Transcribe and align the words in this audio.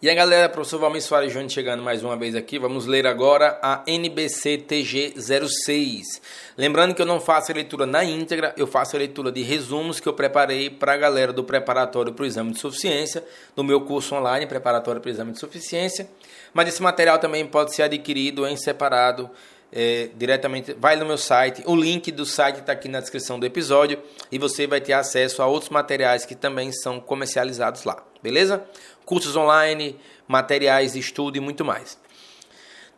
E 0.00 0.08
a 0.08 0.14
galera, 0.14 0.48
professor 0.48 0.78
Valmir 0.78 1.02
Soares 1.02 1.32
Júnior 1.32 1.50
chegando 1.50 1.82
mais 1.82 2.04
uma 2.04 2.16
vez 2.16 2.36
aqui. 2.36 2.56
Vamos 2.56 2.86
ler 2.86 3.04
agora 3.04 3.58
a 3.60 3.82
NBC 3.84 4.58
TG 4.58 5.14
06. 5.16 6.22
Lembrando 6.56 6.94
que 6.94 7.02
eu 7.02 7.06
não 7.06 7.18
faço 7.18 7.50
a 7.50 7.54
leitura 7.56 7.84
na 7.84 8.04
íntegra, 8.04 8.54
eu 8.56 8.64
faço 8.64 8.94
a 8.94 8.98
leitura 9.00 9.32
de 9.32 9.42
resumos 9.42 9.98
que 9.98 10.08
eu 10.08 10.12
preparei 10.12 10.70
para 10.70 10.92
a 10.92 10.96
galera 10.96 11.32
do 11.32 11.42
preparatório 11.42 12.12
para 12.12 12.22
o 12.22 12.26
exame 12.26 12.52
de 12.52 12.60
suficiência, 12.60 13.24
do 13.56 13.64
meu 13.64 13.80
curso 13.80 14.14
online, 14.14 14.46
preparatório 14.46 15.00
para 15.00 15.08
o 15.08 15.10
exame 15.10 15.32
de 15.32 15.40
suficiência. 15.40 16.08
Mas 16.54 16.68
esse 16.68 16.80
material 16.80 17.18
também 17.18 17.44
pode 17.44 17.74
ser 17.74 17.82
adquirido 17.82 18.46
em 18.46 18.56
separado. 18.56 19.28
É, 19.70 20.08
diretamente, 20.16 20.74
vai 20.78 20.96
no 20.96 21.04
meu 21.04 21.18
site, 21.18 21.62
o 21.66 21.76
link 21.76 22.10
do 22.10 22.24
site 22.24 22.60
está 22.60 22.72
aqui 22.72 22.88
na 22.88 23.00
descrição 23.00 23.38
do 23.38 23.44
episódio 23.44 23.98
e 24.32 24.38
você 24.38 24.66
vai 24.66 24.80
ter 24.80 24.94
acesso 24.94 25.42
a 25.42 25.46
outros 25.46 25.70
materiais 25.70 26.24
que 26.24 26.34
também 26.34 26.72
são 26.72 26.98
comercializados 26.98 27.84
lá, 27.84 28.02
beleza? 28.22 28.64
Cursos 29.08 29.34
online, 29.34 29.98
materiais 30.28 30.92
de 30.92 30.98
estudo 30.98 31.38
e 31.38 31.40
muito 31.40 31.64
mais. 31.64 31.98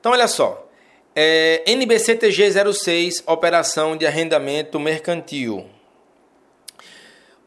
Então, 0.01 0.11
olha 0.11 0.27
só. 0.27 0.67
É, 1.15 1.62
NBCTG 1.67 2.73
06, 2.73 3.23
Operação 3.27 3.97
de 3.97 4.07
Arrendamento 4.07 4.79
Mercantil. 4.81 5.67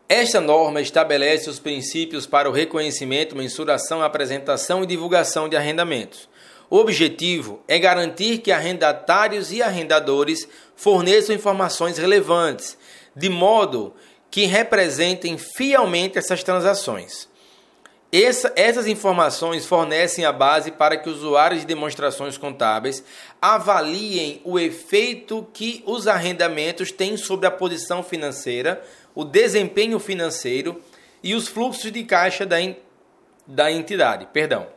Esta 0.08 0.40
norma 0.40 0.80
estabelece 0.80 1.50
os 1.50 1.60
princípios 1.60 2.26
para 2.26 2.50
o 2.50 2.54
reconhecimento, 2.54 3.36
mensuração, 3.36 4.02
apresentação 4.02 4.84
e 4.84 4.88
divulgação 4.88 5.50
de 5.50 5.58
arrendamentos. 5.58 6.30
O 6.70 6.78
objetivo 6.78 7.62
é 7.68 7.78
garantir 7.78 8.38
que 8.38 8.52
arrendatários 8.52 9.52
e 9.52 9.62
arrendadores 9.62 10.48
forneçam 10.76 11.36
informações 11.36 11.98
relevantes, 11.98 12.78
de 13.16 13.30
modo 13.30 13.94
que 14.32 14.45
representem 14.45 15.38
fielmente 15.38 16.18
essas 16.18 16.44
transações. 16.44 17.28
Essa, 18.16 18.53
essas 18.55 18.85
informações 18.85 19.66
fornecem 19.66 20.23
a 20.23 20.31
base 20.31 20.70
para 20.70 20.95
que 20.98 21.09
usuários 21.09 21.62
de 21.62 21.66
demonstrações 21.66 22.38
contábeis 22.38 23.03
avaliem 23.42 24.39
o 24.44 24.59
efeito 24.59 25.47
que 25.52 25.83
os 25.83 26.08
arrendamentos 26.08 26.92
têm 26.92 27.17
sobre 27.17 27.47
a 27.47 27.52
posição 27.52 28.03
financeira, 28.03 28.83
o 29.16 29.23
desempenho 29.25 29.97
financeiro 29.97 30.80
e 31.23 31.33
os 31.33 31.47
fluxos 31.47 31.92
de 31.92 32.03
caixa 32.03 32.45
da, 32.45 32.58
da 33.47 33.72
entidade. 33.72 34.27
Perdão. 34.31 34.67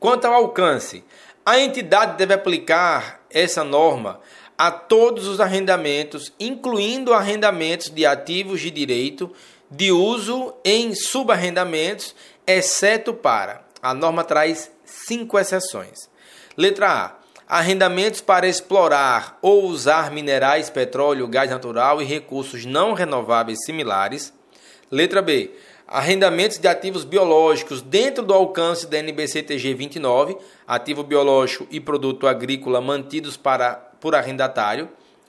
Quanto 0.00 0.24
ao 0.24 0.34
alcance, 0.34 1.04
a 1.44 1.60
entidade 1.60 2.16
deve 2.16 2.34
aplicar 2.34 3.24
essa 3.30 3.62
norma 3.62 4.18
a 4.58 4.72
todos 4.72 5.28
os 5.28 5.38
arrendamentos, 5.38 6.32
incluindo 6.40 7.14
arrendamentos 7.14 7.90
de 7.90 8.04
ativos 8.04 8.60
de 8.60 8.72
direito 8.72 9.32
de 9.70 9.90
uso 9.90 10.54
em 10.64 10.94
subarrendamentos 10.94 12.14
exceto 12.46 13.12
para. 13.12 13.64
A 13.82 13.92
norma 13.92 14.24
traz 14.24 14.70
cinco 14.84 15.38
exceções. 15.38 16.08
Letra 16.56 16.90
A. 16.90 17.26
Arrendamentos 17.48 18.20
para 18.20 18.48
explorar 18.48 19.38
ou 19.40 19.66
usar 19.66 20.10
minerais, 20.10 20.68
petróleo, 20.68 21.28
gás 21.28 21.48
natural 21.48 22.02
e 22.02 22.04
recursos 22.04 22.64
não 22.64 22.92
renováveis 22.92 23.64
similares. 23.64 24.32
Letra 24.90 25.22
B. 25.22 25.52
Arrendamentos 25.86 26.58
de 26.58 26.66
ativos 26.66 27.04
biológicos 27.04 27.80
dentro 27.80 28.24
do 28.24 28.34
alcance 28.34 28.88
da 28.88 28.98
NBCTG 28.98 29.74
29, 29.74 30.36
ativo 30.66 31.04
biológico 31.04 31.68
e 31.70 31.78
produto 31.78 32.26
agrícola 32.26 32.80
mantidos 32.80 33.36
para, 33.36 33.74
por 34.00 34.16
arrendatário. 34.16 34.88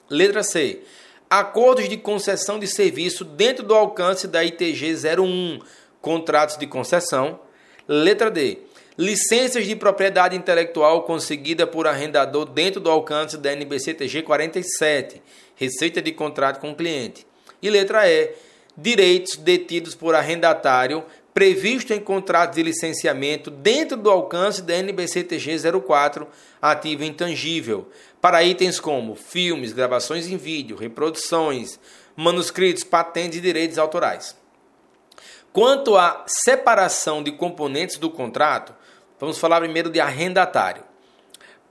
Letra 0.09 0.41
C. 0.41 0.81
Acordos 1.29 1.87
de 1.87 1.97
concessão 1.97 2.57
de 2.57 2.65
serviço 2.65 3.23
dentro 3.23 3.63
do 3.63 3.75
alcance 3.75 4.27
da 4.27 4.43
ITG 4.43 4.95
01, 5.19 5.59
contratos 6.07 6.55
de 6.55 6.65
concessão. 6.65 7.37
Letra 7.85 8.31
D. 8.31 8.59
Licenças 8.97 9.65
de 9.65 9.75
propriedade 9.75 10.37
intelectual 10.37 11.03
conseguida 11.03 11.67
por 11.67 11.85
arrendador 11.85 12.45
dentro 12.45 12.79
do 12.79 12.89
alcance 12.89 13.37
da 13.37 13.51
NBCTG 13.51 14.21
47, 14.21 15.21
receita 15.53 16.01
de 16.01 16.13
contrato 16.13 16.61
com 16.61 16.73
cliente. 16.73 17.27
E 17.61 17.69
letra 17.69 18.09
E. 18.09 18.31
Direitos 18.77 19.35
detidos 19.35 19.95
por 19.95 20.15
arrendatário 20.15 21.03
previsto 21.33 21.93
em 21.93 21.99
contrato 21.99 22.55
de 22.55 22.63
licenciamento 22.63 23.51
dentro 23.51 23.97
do 23.97 24.09
alcance 24.09 24.61
da 24.61 24.75
NBCTG 24.77 25.57
04, 25.85 26.25
ativo 26.61 27.03
intangível, 27.03 27.89
para 28.21 28.43
itens 28.43 28.79
como 28.79 29.13
filmes, 29.13 29.73
gravações 29.73 30.25
em 30.27 30.37
vídeo, 30.37 30.77
reproduções, 30.77 31.77
manuscritos, 32.15 32.85
patentes 32.85 33.39
e 33.39 33.41
direitos 33.41 33.77
autorais. 33.77 34.36
Quanto 35.57 35.97
à 35.97 36.23
separação 36.27 37.23
de 37.23 37.31
componentes 37.31 37.97
do 37.97 38.11
contrato, 38.11 38.75
vamos 39.19 39.39
falar 39.39 39.59
primeiro 39.59 39.89
de 39.89 39.99
arrendatário. 39.99 40.83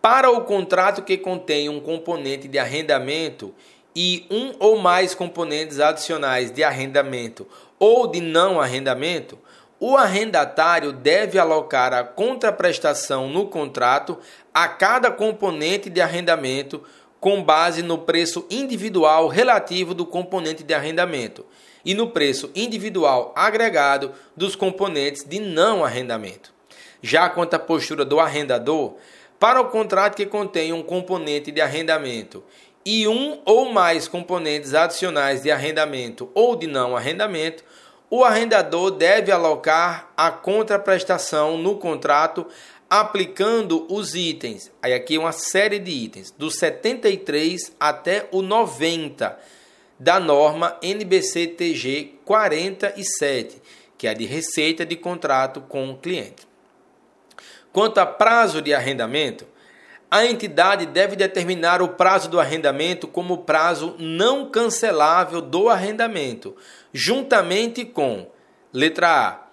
Para 0.02 0.28
o 0.28 0.41
contrato 0.41 1.02
que 1.02 1.16
contém 1.16 1.69
um 1.69 1.78
componente 1.78 2.48
de 2.48 2.58
arrendamento 2.58 3.54
e 3.94 4.26
um 4.28 4.54
ou 4.58 4.76
mais 4.76 5.14
componentes 5.14 5.78
adicionais 5.78 6.50
de 6.50 6.64
arrendamento 6.64 7.47
ou 7.78 8.08
de 8.08 8.20
não 8.20 8.60
arrendamento, 8.60 9.38
o 9.78 9.97
arrendatário 9.97 10.91
deve 10.91 11.38
alocar 11.38 11.94
a 11.94 12.03
contraprestação 12.03 13.28
no 13.28 13.47
contrato 13.47 14.18
a 14.53 14.66
cada 14.66 15.12
componente 15.12 15.88
de 15.88 16.00
arrendamento 16.00 16.82
com 17.26 17.42
base 17.42 17.82
no 17.82 17.98
preço 17.98 18.47
individual 18.48 19.26
relativo 19.26 19.92
do 19.92 20.06
componente 20.06 20.62
de 20.62 20.72
arrendamento 20.72 21.44
e 21.84 21.92
no 21.92 22.10
preço 22.10 22.53
individual 22.54 23.32
agregado 23.34 24.12
dos 24.37 24.54
componentes 24.54 25.25
de 25.25 25.41
não 25.41 25.84
arrendamento. 25.84 26.54
Já 27.03 27.28
quanto 27.28 27.54
à 27.54 27.59
postura 27.59 28.04
do 28.04 28.20
arrendador, 28.20 28.94
para 29.41 29.60
o 29.60 29.70
contrato 29.70 30.15
que 30.15 30.25
contém 30.25 30.72
um 30.72 30.84
componente 30.84 31.50
de 31.50 31.60
arrendamento 31.60 32.44
e 32.84 33.09
um 33.09 33.41
ou 33.44 33.72
mais 33.72 34.06
componentes 34.06 34.72
adicionais 34.72 35.42
de 35.42 35.50
arrendamento 35.50 36.31
ou 36.32 36.54
de 36.54 36.69
não 36.69 36.97
arrendamento, 36.97 37.65
o 38.09 38.22
arrendador 38.22 38.92
deve 38.92 39.32
alocar 39.32 40.12
a 40.16 40.31
contraprestação 40.31 41.59
no 41.59 41.75
contrato 41.75 42.47
aplicando 42.88 43.86
os 43.92 44.14
itens. 44.14 44.70
Aí 44.82 44.94
aqui 44.94 45.19
uma 45.19 45.32
série 45.32 45.78
de 45.78 45.91
itens, 45.91 46.30
do 46.30 46.50
73 46.50 47.72
até 47.78 48.28
o 48.30 48.42
90 48.42 49.38
da 49.98 50.20
norma 50.20 50.76
NBC-TG 50.82 52.20
47, 52.24 53.62
que 53.97 54.06
é 54.06 54.14
de 54.14 54.26
receita 54.26 54.84
de 54.84 54.94
contrato 54.97 55.60
com 55.62 55.91
o 55.91 55.97
cliente. 55.97 56.47
Quanto 57.72 57.98
a 57.98 58.06
prazo 58.06 58.62
de 58.62 58.72
arrendamento, 58.72 59.47
a 60.10 60.24
entidade 60.24 60.86
deve 60.86 61.16
determinar 61.16 61.82
o 61.82 61.88
prazo 61.88 62.30
do 62.30 62.38
arrendamento 62.38 63.08
como 63.08 63.38
prazo 63.38 63.97
não 63.98 64.48
cancelável 64.50 65.41
do 65.41 65.68
arrendamento, 65.68 66.56
juntamente 66.92 67.84
com 67.84 68.30
letra 68.72 69.28
A. 69.28 69.45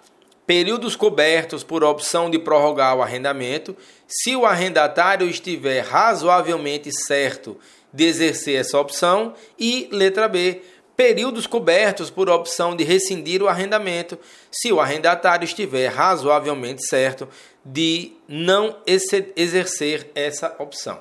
Períodos 0.46 0.94
cobertos 0.94 1.64
por 1.64 1.82
opção 1.82 2.30
de 2.30 2.38
prorrogar 2.38 2.96
o 2.96 3.02
arrendamento, 3.02 3.74
se 4.06 4.36
o 4.36 4.44
arrendatário 4.44 5.28
estiver 5.28 5.80
razoavelmente 5.80 6.90
certo 7.06 7.58
de 7.92 8.04
exercer 8.04 8.60
essa 8.60 8.78
opção. 8.78 9.34
E 9.58 9.88
letra 9.90 10.28
B, 10.28 10.60
períodos 10.96 11.46
cobertos 11.46 12.10
por 12.10 12.28
opção 12.28 12.76
de 12.76 12.84
rescindir 12.84 13.42
o 13.42 13.48
arrendamento, 13.48 14.18
se 14.50 14.72
o 14.72 14.80
arrendatário 14.80 15.44
estiver 15.44 15.88
razoavelmente 15.88 16.86
certo 16.86 17.28
de 17.64 18.12
não 18.28 18.76
exercer 18.86 20.10
essa 20.14 20.54
opção. 20.58 21.00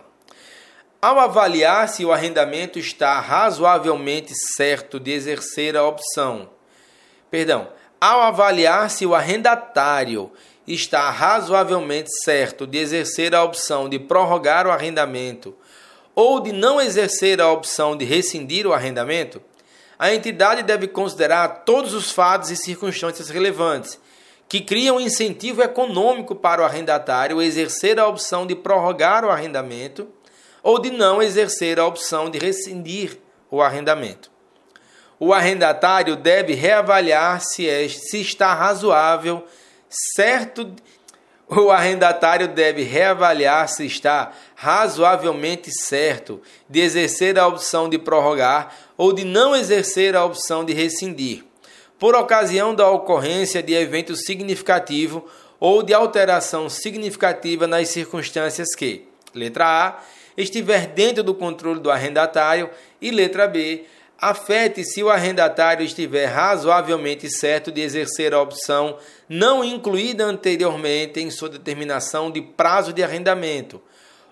Ao 1.02 1.20
avaliar 1.20 1.90
se 1.90 2.06
o 2.06 2.14
arrendamento 2.14 2.80
está 2.80 3.20
razoavelmente 3.20 4.34
certo 4.56 5.00
de 5.00 5.12
exercer 5.12 5.76
a 5.76 5.86
opção, 5.86 6.50
perdão, 7.30 7.68
ao 8.04 8.20
avaliar 8.20 8.90
se 8.90 9.06
o 9.06 9.16
arrendatário 9.16 10.30
está 10.68 11.10
razoavelmente 11.10 12.10
certo 12.22 12.68
de 12.68 12.78
exercer 12.78 13.34
a 13.34 13.42
opção 13.42 13.88
de 13.88 13.98
prorrogar 13.98 14.68
o 14.68 14.72
arrendamento 14.72 15.56
ou 16.14 16.42
de 16.42 16.52
não 16.52 16.82
exercer 16.82 17.40
a 17.40 17.50
opção 17.50 17.96
de 17.96 18.04
rescindir 18.04 18.68
o 18.68 18.74
arrendamento, 18.74 19.42
a 19.98 20.14
entidade 20.14 20.64
deve 20.64 20.86
considerar 20.86 21.64
todos 21.64 21.94
os 21.94 22.12
fatos 22.12 22.52
e 22.52 22.58
circunstâncias 22.58 23.30
relevantes 23.30 23.98
que 24.50 24.60
criam 24.60 25.00
incentivo 25.00 25.64
econômico 25.64 26.36
para 26.36 26.62
o 26.62 26.66
arrendatário 26.66 27.42
exercer 27.42 27.98
a 28.02 28.06
opção 28.06 28.46
de 28.46 28.54
prorrogar 28.54 29.24
o 29.24 29.30
arrendamento 29.30 30.10
ou 30.62 30.78
de 30.78 30.92
não 30.92 31.22
exercer 31.22 31.80
a 31.80 31.88
opção 31.88 32.30
de 32.30 32.38
rescindir 32.38 33.18
o 33.50 33.62
arrendamento. 33.62 34.33
O 35.20 35.34
arrendatário 35.34 36.16
deve 36.16 36.54
reavaliar 36.54 37.42
se, 37.42 37.70
é, 37.70 37.88
se 37.88 38.22
está 38.22 38.54
razoável, 38.54 39.46
certo 39.90 40.74
o 41.50 41.70
arrendatário 41.70 42.48
deve 42.48 42.84
reavaliar 42.84 43.68
se 43.68 43.86
está 43.86 44.32
razoavelmente 44.56 45.72
certo 45.72 46.42
de 46.70 46.80
exercer 46.80 47.38
a 47.38 47.48
opção 47.48 47.88
de 47.88 48.00
prorrogar 48.00 48.76
ou 48.98 49.14
de 49.14 49.24
não 49.24 49.56
exercer 49.56 50.16
a 50.16 50.26
opção 50.26 50.64
de 50.64 50.74
rescindir. 50.74 51.44
por 52.00 52.16
ocasião 52.16 52.76
da 52.76 52.90
ocorrência 52.90 53.64
de 53.64 53.74
evento 53.74 54.14
significativo 54.16 55.26
ou 55.58 55.82
de 55.82 55.94
alteração 55.94 56.70
significativa 56.70 57.66
nas 57.66 57.88
circunstâncias 57.88 58.76
que, 58.76 59.08
letra 59.34 59.66
A, 59.66 60.04
estiver 60.36 60.88
dentro 60.88 61.24
do 61.24 61.34
controle 61.34 61.80
do 61.80 61.90
arrendatário 61.90 62.70
e 63.02 63.10
letra 63.10 63.48
B, 63.48 63.86
afete 64.30 64.84
se 64.86 65.04
o 65.04 65.10
arrendatário 65.10 65.86
estiver 65.86 66.26
razoavelmente 66.26 67.30
certo 67.30 67.72
de 67.72 67.82
exercer 67.82 68.34
a 68.34 68.42
opção 68.42 68.98
não 69.28 69.64
incluída 69.64 70.24
anteriormente 70.24 71.20
em 71.20 71.30
sua 71.30 71.50
determinação 71.50 72.32
de 72.32 72.42
prazo 72.42 72.94
de 72.94 73.04
arrendamento, 73.04 73.82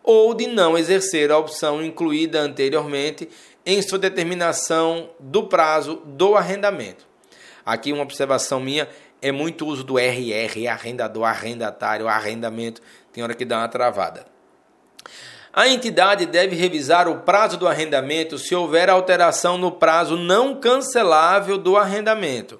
ou 0.03 0.33
de 0.33 0.47
não 0.47 0.77
exercer 0.77 1.29
a 1.31 1.37
opção 1.37 1.83
incluída 1.83 2.39
anteriormente 2.39 3.27
em 3.65 3.81
sua 3.81 3.99
determinação 3.99 5.09
do 5.19 5.43
prazo 5.43 6.01
do 6.05 6.35
arrendamento. 6.35 7.05
Aqui 7.65 7.91
uma 7.91 8.03
observação 8.03 8.59
minha 8.59 8.87
é 9.21 9.31
muito 9.31 9.67
uso 9.67 9.83
do 9.83 9.99
RR, 9.99 10.67
arrendador, 10.69 11.25
arrendatário, 11.25 12.07
arrendamento, 12.07 12.81
tem 13.11 13.23
hora 13.23 13.35
que 13.35 13.45
dá 13.45 13.59
uma 13.59 13.67
travada. 13.67 14.25
A 15.53 15.67
entidade 15.67 16.25
deve 16.25 16.55
revisar 16.55 17.07
o 17.07 17.19
prazo 17.19 17.57
do 17.57 17.67
arrendamento 17.67 18.37
se 18.37 18.55
houver 18.55 18.89
alteração 18.89 19.57
no 19.57 19.71
prazo 19.71 20.15
não 20.15 20.55
cancelável 20.55 21.57
do 21.57 21.75
arrendamento. 21.75 22.59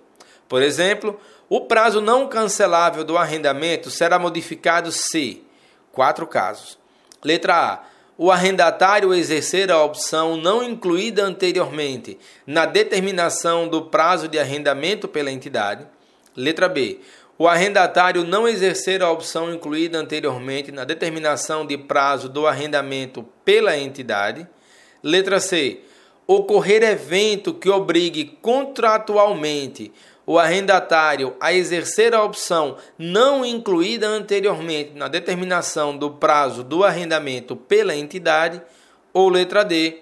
Por 0.50 0.62
exemplo, 0.62 1.20
o 1.48 1.62
prazo 1.62 2.02
não 2.02 2.28
cancelável 2.28 3.04
do 3.04 3.18
arrendamento 3.18 3.90
será 3.90 4.20
modificado 4.20 4.92
se 4.92 5.44
quatro 5.92 6.28
casos. 6.28 6.78
Letra 7.24 7.56
A 7.56 7.92
o 8.18 8.30
arrendatário 8.30 9.16
exercer 9.16 9.72
a 9.72 9.84
opção 9.84 10.38
não 10.38 10.62
incluída 10.62 11.24
anteriormente 11.24 12.20
na 12.46 12.68
determinação 12.68 13.68
do 13.68 13.86
prazo 13.86 14.28
de 14.28 14.38
arrendamento 14.38 15.08
pela 15.08 15.32
entidade. 15.32 15.88
Letra 16.36 16.70
B. 16.70 17.00
O 17.38 17.48
arrendatário 17.48 18.24
não 18.24 18.48
exercer 18.48 19.02
a 19.02 19.10
opção 19.10 19.54
incluída 19.54 19.98
anteriormente 19.98 20.72
na 20.72 20.84
determinação 20.84 21.66
de 21.66 21.78
prazo 21.78 22.30
do 22.30 22.46
arrendamento 22.46 23.24
pela 23.44 23.78
entidade. 23.78 24.48
Letra 25.02 25.40
C. 25.40 25.80
Ocorrer 26.28 26.84
evento 26.84 27.54
que 27.54 27.70
obrigue 27.70 28.38
contratualmente 28.42 29.92
o 30.26 30.38
arrendatário 30.38 31.36
a 31.42 31.52
exercer 31.52 32.14
a 32.14 32.24
opção 32.24 32.78
não 32.98 33.44
incluída 33.44 34.08
anteriormente 34.08 34.92
na 34.96 35.08
determinação 35.08 35.98
do 35.98 36.12
prazo 36.12 36.64
do 36.64 36.84
arrendamento 36.84 37.56
pela 37.56 37.96
entidade, 37.96 38.62
ou 39.12 39.28
letra 39.28 39.66
D, 39.66 39.98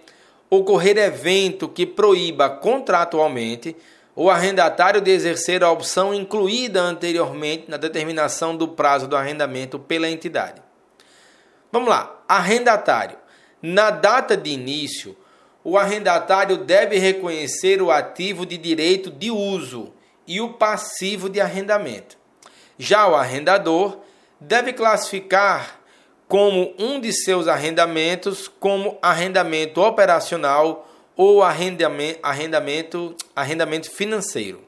ocorrer 0.50 0.98
evento 0.98 1.68
que 1.68 1.86
proíba 1.86 2.50
contratualmente 2.50 3.76
o 4.22 4.30
arrendatário 4.30 5.00
de 5.00 5.12
exercer 5.12 5.64
a 5.64 5.72
opção 5.72 6.14
incluída 6.14 6.82
anteriormente 6.82 7.72
na 7.72 7.78
determinação 7.78 8.54
do 8.54 8.68
prazo 8.68 9.08
do 9.08 9.16
arrendamento 9.16 9.80
pela 9.80 10.10
entidade. 10.10 10.62
Vamos 11.72 11.88
lá, 11.88 12.22
arrendatário. 12.28 13.18
Na 13.62 13.90
data 13.92 14.36
de 14.36 14.50
início, 14.50 15.16
o 15.64 15.78
arrendatário 15.78 16.58
deve 16.58 16.98
reconhecer 16.98 17.82
o 17.82 17.92
ativo 17.92 18.46
de 18.46 18.58
direito 18.58 19.10
de 19.10 19.32
uso 19.32 19.94
e 20.28 20.42
o 20.42 20.52
passivo 20.52 21.30
de 21.30 21.40
arrendamento. 21.40 22.18
Já 22.78 23.08
o 23.08 23.16
arrendador 23.16 24.00
deve 24.38 24.74
classificar 24.74 25.80
como 26.28 26.76
um 26.78 27.00
de 27.00 27.14
seus 27.14 27.48
arrendamentos 27.48 28.50
como 28.50 28.98
arrendamento 29.02 29.80
operacional 29.80 30.89
ou 31.20 31.44
arrendamento, 31.44 32.20
arrendamento, 32.24 33.16
arrendamento 33.36 33.92
financeiro. 33.92 34.62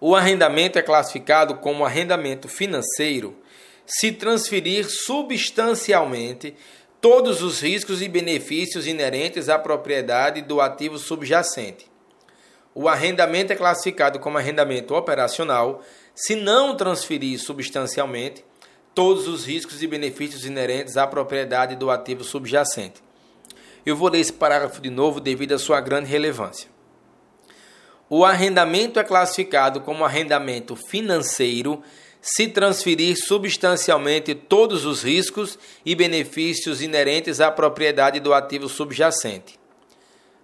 O 0.00 0.16
arrendamento 0.16 0.78
é 0.78 0.82
classificado 0.82 1.56
como 1.56 1.84
arrendamento 1.84 2.48
financeiro 2.48 3.36
se 3.84 4.12
transferir 4.12 4.88
substancialmente 4.88 6.54
todos 7.00 7.42
os 7.42 7.60
riscos 7.60 8.00
e 8.00 8.08
benefícios 8.08 8.86
inerentes 8.86 9.48
à 9.48 9.58
propriedade 9.58 10.40
do 10.40 10.60
ativo 10.60 10.96
subjacente 10.98 11.88
o 12.78 12.88
arrendamento 12.88 13.52
é 13.52 13.56
classificado 13.56 14.20
como 14.20 14.38
arrendamento 14.38 14.94
operacional 14.94 15.82
se 16.14 16.36
não 16.36 16.76
transferir 16.76 17.36
substancialmente 17.40 18.44
todos 18.94 19.26
os 19.26 19.44
riscos 19.44 19.82
e 19.82 19.86
benefícios 19.88 20.44
inerentes 20.44 20.96
à 20.96 21.04
propriedade 21.04 21.74
do 21.74 21.90
ativo 21.90 22.22
subjacente. 22.22 23.02
Eu 23.84 23.96
vou 23.96 24.08
ler 24.08 24.20
esse 24.20 24.32
parágrafo 24.32 24.80
de 24.80 24.90
novo 24.90 25.20
devido 25.20 25.52
à 25.52 25.58
sua 25.58 25.80
grande 25.80 26.08
relevância. 26.10 26.68
O 28.10 28.24
arrendamento 28.24 28.98
é 28.98 29.04
classificado 29.04 29.80
como 29.80 30.04
arrendamento 30.04 30.74
financeiro 30.74 31.82
se 32.20 32.48
transferir 32.48 33.16
substancialmente 33.16 34.34
todos 34.34 34.84
os 34.84 35.02
riscos 35.02 35.58
e 35.84 35.94
benefícios 35.94 36.82
inerentes 36.82 37.40
à 37.40 37.50
propriedade 37.50 38.18
do 38.18 38.32
ativo 38.32 38.68
subjacente. 38.68 39.58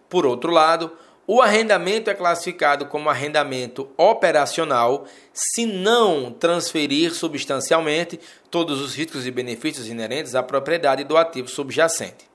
Por 0.08 0.26
outro 0.26 0.52
lado, 0.52 0.92
o 1.26 1.40
arrendamento 1.40 2.10
é 2.10 2.14
classificado 2.14 2.86
como 2.86 3.08
arrendamento 3.08 3.88
operacional 3.96 5.06
se 5.32 5.64
não 5.64 6.30
transferir 6.30 7.14
substancialmente 7.14 8.20
todos 8.50 8.80
os 8.80 8.94
riscos 8.94 9.26
e 9.26 9.30
benefícios 9.30 9.88
inerentes 9.88 10.34
à 10.34 10.42
propriedade 10.42 11.02
do 11.02 11.16
ativo 11.16 11.48
subjacente. 11.48 12.33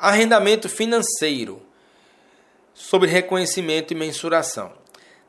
Arrendamento 0.00 0.66
financeiro 0.66 1.60
sobre 2.72 3.10
reconhecimento 3.10 3.92
e 3.92 3.94
mensuração. 3.94 4.72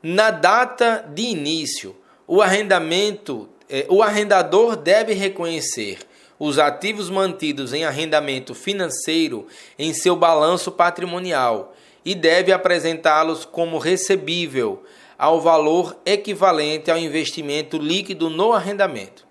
Na 0.02 0.30
data 0.30 1.04
de 1.14 1.24
início, 1.24 1.94
o 2.26 2.40
arrendamento, 2.40 3.50
eh, 3.68 3.84
o 3.90 4.02
arrendador 4.02 4.74
deve 4.74 5.12
reconhecer 5.12 5.98
os 6.38 6.58
ativos 6.58 7.10
mantidos 7.10 7.74
em 7.74 7.84
arrendamento 7.84 8.54
financeiro 8.54 9.46
em 9.78 9.92
seu 9.92 10.16
balanço 10.16 10.72
patrimonial 10.72 11.74
e 12.02 12.14
deve 12.14 12.50
apresentá-los 12.50 13.44
como 13.44 13.76
recebível 13.76 14.82
ao 15.18 15.38
valor 15.38 15.94
equivalente 16.06 16.90
ao 16.90 16.96
investimento 16.96 17.76
líquido 17.76 18.30
no 18.30 18.54
arrendamento. 18.54 19.30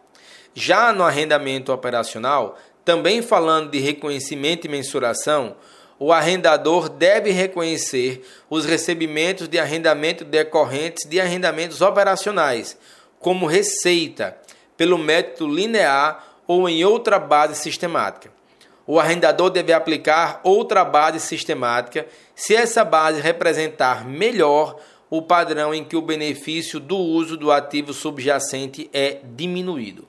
Já 0.53 0.93
no 0.93 1.03
arrendamento 1.03 1.71
operacional, 1.71 2.57
também 2.91 3.21
falando 3.21 3.71
de 3.71 3.79
reconhecimento 3.79 4.65
e 4.67 4.69
mensuração, 4.69 5.55
o 5.97 6.11
arrendador 6.11 6.89
deve 6.89 7.31
reconhecer 7.31 8.21
os 8.49 8.65
recebimentos 8.65 9.47
de 9.47 9.57
arrendamento 9.57 10.25
decorrentes 10.25 11.07
de 11.07 11.21
arrendamentos 11.21 11.79
operacionais, 11.79 12.77
como 13.17 13.45
receita, 13.45 14.37
pelo 14.75 14.97
método 14.97 15.53
linear 15.53 16.35
ou 16.45 16.67
em 16.67 16.83
outra 16.83 17.17
base 17.17 17.55
sistemática 17.55 18.29
o 18.85 18.99
arrendador 18.99 19.49
deve 19.49 19.71
aplicar 19.71 20.41
outra 20.43 20.83
base 20.83 21.21
sistemática 21.21 22.05
se 22.35 22.53
essa 22.53 22.83
base 22.83 23.21
representar 23.21 24.05
melhor 24.05 24.75
o 25.09 25.21
padrão 25.21 25.73
em 25.73 25.85
que 25.85 25.95
o 25.95 26.01
benefício 26.01 26.77
do 26.77 26.97
uso 26.97 27.37
do 27.37 27.53
ativo 27.53 27.93
subjacente 27.93 28.89
é 28.91 29.19
diminuído. 29.23 30.05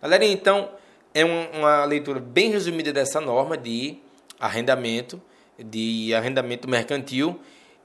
Galera, 0.00 0.24
então 0.24 0.68
é 1.14 1.24
uma 1.24 1.84
leitura 1.84 2.20
bem 2.20 2.50
resumida 2.50 2.92
dessa 2.92 3.20
norma 3.20 3.56
de 3.56 3.98
arrendamento, 4.40 5.20
de 5.58 6.14
arrendamento 6.14 6.68
mercantil, 6.68 7.40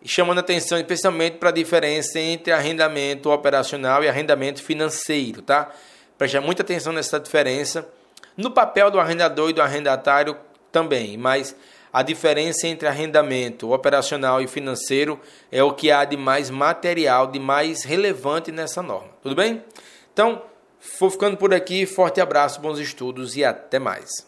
chamando 0.06 0.40
atenção 0.40 0.78
especialmente 0.78 1.38
para 1.38 1.50
a 1.50 1.52
diferença 1.52 2.20
entre 2.20 2.54
arrendamento 2.54 3.30
operacional 3.30 4.04
e 4.04 4.08
arrendamento 4.08 4.64
financeiro, 4.64 5.42
tá? 5.42 5.72
Preste 6.18 6.40
muita 6.40 6.64
atenção 6.64 6.94
nessa 6.94 7.20
diferença 7.20 7.88
no 8.36 8.52
papel 8.52 8.90
do 8.90 9.00
arrendador 9.00 9.50
e 9.50 9.54
do 9.54 9.62
arrendatário 9.62 10.38
também, 10.72 11.18
mas 11.18 11.56
a 11.92 12.04
diferença 12.04 12.68
entre 12.68 12.88
arrendamento 12.88 13.72
operacional 13.72 14.42
e 14.42 14.48
financeiro 14.48 15.20
é 15.52 15.64
o 15.64 15.74
que 15.74 15.90
há 15.90 16.06
de 16.06 16.16
mais 16.16 16.50
material, 16.50 17.28
de 17.28 17.40
mais 17.40 17.84
relevante 17.84 18.52
nessa 18.52 18.82
norma. 18.82 19.10
Tudo 19.24 19.36
bem? 19.36 19.64
Então, 20.14 20.42
vou 21.00 21.10
ficando 21.10 21.38
por 21.38 21.54
aqui. 21.54 21.86
Forte 21.86 22.22
abraço, 22.22 22.62
bons 22.62 22.80
estudos 22.80 23.36
e 23.36 23.44
até 23.44 23.80
mais. 23.80 24.26